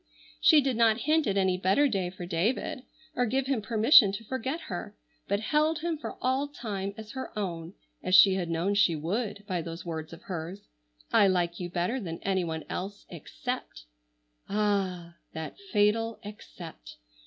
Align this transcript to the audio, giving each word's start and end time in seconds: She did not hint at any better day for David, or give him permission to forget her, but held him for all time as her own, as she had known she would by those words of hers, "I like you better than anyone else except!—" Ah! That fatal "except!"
She 0.39 0.61
did 0.61 0.77
not 0.77 1.01
hint 1.01 1.27
at 1.27 1.37
any 1.37 1.59
better 1.59 1.87
day 1.87 2.09
for 2.09 2.25
David, 2.25 2.81
or 3.15 3.27
give 3.27 3.45
him 3.45 3.61
permission 3.61 4.11
to 4.13 4.23
forget 4.23 4.61
her, 4.61 4.97
but 5.27 5.39
held 5.39 5.81
him 5.81 5.95
for 5.95 6.17
all 6.19 6.47
time 6.47 6.95
as 6.97 7.11
her 7.11 7.31
own, 7.37 7.75
as 8.01 8.15
she 8.15 8.33
had 8.33 8.49
known 8.49 8.73
she 8.73 8.95
would 8.95 9.43
by 9.45 9.61
those 9.61 9.85
words 9.85 10.11
of 10.11 10.23
hers, 10.23 10.61
"I 11.13 11.27
like 11.27 11.59
you 11.59 11.69
better 11.69 11.99
than 11.99 12.17
anyone 12.23 12.63
else 12.67 13.05
except!—" 13.09 13.83
Ah! 14.49 15.17
That 15.33 15.59
fatal 15.71 16.17
"except!" 16.23 16.95